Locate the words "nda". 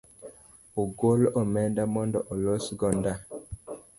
2.97-3.13